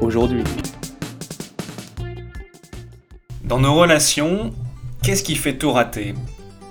aujourd'hui. 0.00 0.44
Dans 3.44 3.60
nos 3.60 3.74
relations, 3.74 4.52
qu'est-ce 5.02 5.22
qui 5.22 5.36
fait 5.36 5.56
tout 5.56 5.72
rater? 5.72 6.14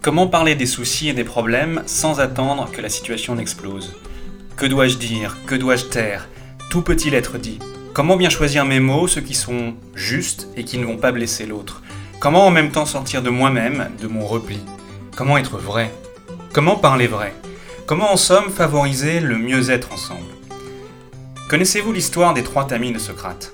Comment 0.01 0.27
parler 0.27 0.55
des 0.55 0.65
soucis 0.65 1.09
et 1.09 1.13
des 1.13 1.23
problèmes 1.23 1.81
sans 1.85 2.19
attendre 2.19 2.69
que 2.71 2.81
la 2.81 2.89
situation 2.89 3.35
n'explose 3.35 3.95
Que 4.55 4.65
dois-je 4.65 4.97
dire? 4.97 5.37
Que 5.47 5.55
dois-je 5.55 5.85
taire? 5.85 6.27
Tout 6.69 6.81
peut-il 6.81 7.13
être 7.13 7.37
dit? 7.37 7.59
Comment 7.93 8.17
bien 8.17 8.29
choisir 8.29 8.65
mes 8.65 8.79
mots, 8.79 9.07
ceux 9.07 9.21
qui 9.21 9.33
sont 9.33 9.75
justes 9.93 10.49
et 10.57 10.65
qui 10.65 10.77
ne 10.77 10.85
vont 10.85 10.97
pas 10.97 11.11
blesser 11.11 11.45
l'autre? 11.45 11.81
Comment 12.19 12.45
en 12.45 12.51
même 12.51 12.71
temps 12.71 12.85
sortir 12.85 13.21
de 13.21 13.29
moi-même, 13.29 13.89
de 14.01 14.07
mon 14.07 14.25
repli? 14.25 14.59
Comment 15.15 15.37
être 15.37 15.57
vrai? 15.57 15.91
Comment 16.53 16.75
parler 16.75 17.07
vrai? 17.07 17.33
Comment 17.85 18.11
en 18.11 18.17
somme 18.17 18.49
favoriser 18.49 19.21
le 19.21 19.37
mieux-être 19.37 19.93
ensemble? 19.93 20.34
Connaissez-vous 21.47 21.93
l'histoire 21.93 22.33
des 22.33 22.41
trois 22.41 22.65
tamis 22.65 22.91
de 22.91 22.97
Socrate? 22.97 23.53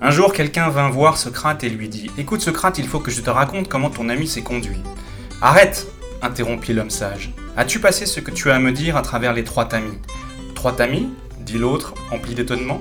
Un 0.00 0.12
jour, 0.12 0.32
quelqu'un 0.32 0.68
vint 0.68 0.90
voir 0.90 1.18
Socrate 1.18 1.64
et 1.64 1.68
lui 1.68 1.88
dit 1.88 2.08
Écoute, 2.18 2.40
Socrate, 2.40 2.78
il 2.78 2.86
faut 2.86 3.00
que 3.00 3.10
je 3.10 3.20
te 3.20 3.30
raconte 3.30 3.68
comment 3.68 3.90
ton 3.90 4.08
ami 4.08 4.28
s'est 4.28 4.42
conduit. 4.42 4.78
Arrête 5.42 5.88
interrompit 6.22 6.72
l'homme 6.72 6.90
sage. 6.90 7.32
As-tu 7.56 7.80
passé 7.80 8.06
ce 8.06 8.20
que 8.20 8.30
tu 8.30 8.48
as 8.48 8.54
à 8.54 8.58
me 8.60 8.70
dire 8.70 8.96
à 8.96 9.02
travers 9.02 9.32
les 9.32 9.42
trois 9.42 9.64
tamis? 9.64 9.98
Trois 10.54 10.76
tamis? 10.76 11.08
dit 11.40 11.58
l'autre, 11.58 11.94
empli 12.12 12.36
d'étonnement. 12.36 12.78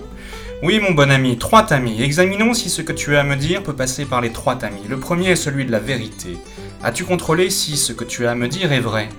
Oui, 0.62 0.80
mon 0.80 0.92
bon 0.92 1.10
ami, 1.10 1.40
trois 1.40 1.64
tamis. 1.64 2.04
Examinons 2.04 2.54
si 2.54 2.70
ce 2.70 2.84
que 2.84 2.94
tu 2.94 3.16
as 3.16 3.22
à 3.22 3.24
me 3.24 3.36
dire 3.36 3.64
peut 3.64 3.74
passer 3.74 4.06
par 4.06 4.22
les 4.22 4.32
trois 4.32 4.58
tamis. 4.58 4.84
Le 4.88 5.00
premier 5.00 5.32
est 5.32 5.36
celui 5.36 5.66
de 5.66 5.72
la 5.72 5.80
vérité. 5.80 6.38
As-tu 6.84 7.04
contrôlé 7.04 7.50
si 7.50 7.78
ce 7.78 7.94
que 7.94 8.04
tu 8.04 8.28
as 8.28 8.32
à 8.32 8.36
me 8.36 8.48
dire 8.48 8.72
est 8.74 8.80
vrai? 8.80 9.10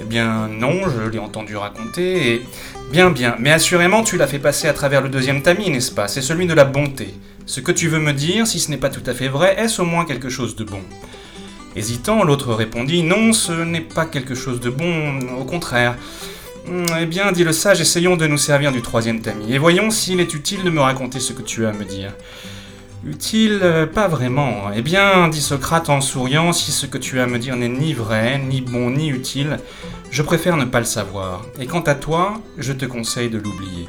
Eh 0.00 0.04
bien, 0.04 0.48
non, 0.48 0.88
je 0.88 1.08
l'ai 1.08 1.18
entendu 1.18 1.56
raconter, 1.56 2.34
et 2.34 2.42
Bien, 2.90 3.10
bien, 3.10 3.34
mais 3.40 3.50
assurément 3.50 4.04
tu 4.04 4.16
l'as 4.16 4.26
fait 4.26 4.38
passer 4.38 4.68
à 4.68 4.72
travers 4.72 5.00
le 5.00 5.08
deuxième 5.08 5.42
tamis, 5.42 5.70
n'est-ce 5.70 5.90
pas? 5.90 6.06
C'est 6.06 6.22
celui 6.22 6.46
de 6.46 6.54
la 6.54 6.64
bonté. 6.64 7.14
Ce 7.46 7.60
que 7.60 7.72
tu 7.72 7.88
veux 7.88 7.98
me 7.98 8.12
dire, 8.12 8.46
si 8.46 8.60
ce 8.60 8.70
n'est 8.70 8.76
pas 8.76 8.90
tout 8.90 9.02
à 9.06 9.14
fait 9.14 9.28
vrai, 9.28 9.56
est-ce 9.58 9.82
au 9.82 9.84
moins 9.84 10.04
quelque 10.04 10.28
chose 10.28 10.54
de 10.54 10.64
bon? 10.64 10.80
Hésitant, 11.76 12.22
l'autre 12.22 12.54
répondit 12.54 13.02
Non, 13.02 13.32
ce 13.32 13.52
n'est 13.52 13.80
pas 13.80 14.04
quelque 14.04 14.34
chose 14.34 14.60
de 14.60 14.70
bon, 14.70 15.18
au 15.40 15.44
contraire. 15.44 15.96
Hmm, 16.66 16.84
eh 17.00 17.06
bien, 17.06 17.32
dit 17.32 17.42
le 17.42 17.52
sage, 17.52 17.80
essayons 17.80 18.16
de 18.16 18.26
nous 18.26 18.38
servir 18.38 18.70
du 18.70 18.80
troisième 18.80 19.20
tamis, 19.20 19.52
et 19.52 19.58
voyons 19.58 19.90
s'il 19.90 20.20
est 20.20 20.32
utile 20.32 20.62
de 20.62 20.70
me 20.70 20.80
raconter 20.80 21.18
ce 21.20 21.32
que 21.32 21.42
tu 21.42 21.66
as 21.66 21.70
à 21.70 21.72
me 21.72 21.84
dire. 21.84 22.12
Utile 23.06 23.60
euh, 23.62 23.86
Pas 23.86 24.08
vraiment. 24.08 24.70
Eh 24.74 24.80
bien, 24.80 25.28
dit 25.28 25.42
Socrate 25.42 25.90
en 25.90 26.00
souriant, 26.00 26.52
si 26.52 26.72
ce 26.72 26.86
que 26.86 26.96
tu 26.96 27.20
as 27.20 27.24
à 27.24 27.26
me 27.26 27.38
dire 27.38 27.56
n'est 27.56 27.68
ni 27.68 27.92
vrai, 27.92 28.38
ni 28.38 28.62
bon, 28.62 28.90
ni 28.90 29.08
utile, 29.08 29.58
je 30.10 30.22
préfère 30.22 30.56
ne 30.56 30.64
pas 30.64 30.78
le 30.78 30.86
savoir. 30.86 31.42
Et 31.60 31.66
quant 31.66 31.82
à 31.82 31.94
toi, 31.94 32.40
je 32.56 32.72
te 32.72 32.86
conseille 32.86 33.28
de 33.28 33.38
l'oublier. 33.38 33.88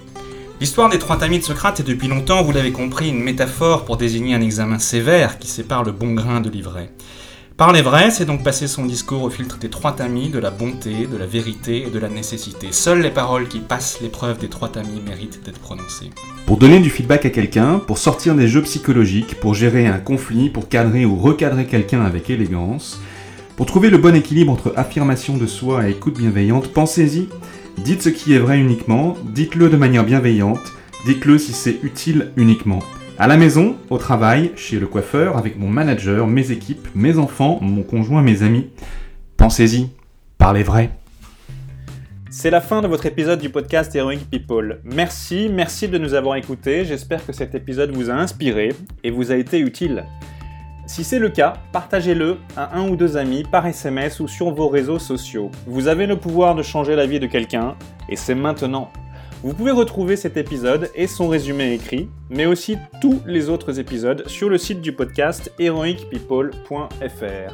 L'histoire 0.60 0.90
des 0.90 1.00
trois 1.00 1.18
tamis 1.18 1.40
de 1.40 1.44
Socrate 1.44 1.80
est 1.80 1.84
depuis 1.84 2.08
longtemps, 2.08 2.44
vous 2.44 2.52
l'avez 2.52 2.72
compris, 2.72 3.10
une 3.10 3.24
métaphore 3.24 3.86
pour 3.86 3.98
désigner 3.98 4.36
un 4.36 4.42
examen 4.42 4.80
sévère 4.80 5.40
qui 5.40 5.48
sépare 5.48 5.84
le 5.84 5.92
bon 5.92 6.14
grain 6.14 6.42
de 6.42 6.50
l'ivraie. 6.50 6.92
Parler 7.58 7.82
vrai, 7.82 8.12
c'est 8.12 8.26
donc 8.26 8.44
passer 8.44 8.68
son 8.68 8.86
discours 8.86 9.24
au 9.24 9.30
filtre 9.30 9.58
des 9.58 9.70
trois 9.70 9.94
tamis, 9.94 10.28
de 10.28 10.40
la 10.40 10.52
bonté, 10.52 11.08
de 11.08 11.16
la 11.16 11.26
vérité 11.26 11.88
et 11.88 11.90
de 11.90 12.00
la 12.00 12.10
nécessité. 12.10 12.68
Seules 12.72 13.02
les 13.02 13.12
paroles 13.12 13.48
qui 13.48 13.60
passent 13.60 14.02
l'épreuve 14.02 14.40
des 14.40 14.50
trois 14.50 14.68
tamis 14.68 15.00
méritent 15.00 15.42
d'être 15.46 15.60
prononcées. 15.60 16.10
Pour 16.48 16.58
donner 16.58 16.82
du 16.82 16.90
feedback 16.90 17.26
à 17.26 17.30
quelqu'un, 17.30 17.80
pour 17.80 17.98
sortir 17.98 18.36
des 18.36 18.50
jeux 18.50 18.64
psychologiques, 18.64 19.40
pour 19.40 19.54
gérer 19.54 19.88
un 19.88 20.00
conflit, 20.00 20.50
pour 20.50 20.68
cadrer 20.68 21.06
ou 21.06 21.16
recadrer 21.16 21.66
quelqu'un 21.66 22.02
avec 22.02 22.30
élégance, 22.30 23.00
pour 23.56 23.66
trouver 23.66 23.90
le 23.90 24.00
bon 24.00 24.14
équilibre 24.14 24.52
entre 24.52 24.74
affirmation 24.76 25.38
de 25.38 25.48
soi 25.48 25.88
et 25.88 25.92
écoute 25.92 26.18
bienveillante, 26.18 26.74
pensez-y, 26.74 27.30
dites 27.78 28.02
ce 28.02 28.10
qui 28.10 28.34
est 28.34 28.40
vrai 28.40 28.60
uniquement, 28.60 29.16
dites-le 29.34 29.70
de 29.70 29.78
manière 29.78 30.04
bienveillante, 30.04 30.74
dites-le 31.06 31.38
si 31.38 31.54
c'est 31.54 31.80
utile 31.84 32.34
uniquement. 32.36 32.80
À 33.18 33.28
la 33.28 33.38
maison, 33.38 33.78
au 33.90 33.98
travail, 33.98 34.52
chez 34.58 34.78
le 34.78 34.88
coiffeur, 34.88 35.38
avec 35.38 35.58
mon 35.58 35.70
manager, 35.70 36.28
mes 36.28 36.52
équipes, 36.52 36.86
mes 36.96 37.18
enfants, 37.18 37.60
mon 37.62 37.82
conjoint, 37.82 38.22
mes 38.22 38.44
amis. 38.44 38.68
Pensez-y, 39.38 39.88
parlez 40.38 40.64
vrai. 40.64 40.90
C'est 42.30 42.50
la 42.50 42.60
fin 42.60 42.82
de 42.82 42.88
votre 42.90 43.06
épisode 43.06 43.40
du 43.40 43.50
podcast 43.50 43.96
Heroic 43.96 44.20
People. 44.30 44.82
Merci, 44.84 45.48
merci 45.50 45.88
de 45.88 45.98
nous 45.98 46.14
avoir 46.14 46.36
écoutés. 46.36 46.84
J'espère 46.84 47.26
que 47.26 47.32
cet 47.32 47.56
épisode 47.56 47.92
vous 47.92 48.10
a 48.10 48.16
inspiré 48.16 48.74
et 49.06 49.12
vous 49.12 49.32
a 49.32 49.38
été 49.38 49.60
utile. 49.60 50.04
Si 50.86 51.06
c'est 51.06 51.18
le 51.18 51.30
cas, 51.30 51.54
partagez-le 51.72 52.36
à 52.58 52.78
un 52.78 52.90
ou 52.90 52.98
deux 52.98 53.16
amis 53.16 53.44
par 53.50 53.66
SMS 53.66 54.20
ou 54.20 54.28
sur 54.28 54.52
vos 54.52 54.68
réseaux 54.68 55.00
sociaux. 55.00 55.52
Vous 55.68 55.88
avez 55.88 56.06
le 56.06 56.18
pouvoir 56.18 56.54
de 56.54 56.64
changer 56.64 56.98
la 56.98 57.06
vie 57.06 57.22
de 57.22 57.28
quelqu'un 57.28 57.76
et 58.10 58.18
c'est 58.18 58.36
maintenant. 58.36 58.92
Vous 59.44 59.54
pouvez 59.54 59.72
retrouver 59.72 60.16
cet 60.16 60.38
épisode 60.38 60.90
et 60.96 61.08
son 61.08 61.28
résumé 61.28 61.74
écrit, 61.74 62.10
mais 62.30 62.46
aussi 62.46 62.78
tous 63.02 63.22
les 63.26 63.50
autres 63.50 63.80
épisodes 63.80 64.28
sur 64.28 64.50
le 64.50 64.58
site 64.58 64.82
du 64.82 64.94
podcast 64.94 65.52
heroicpeople.fr. 65.60 67.54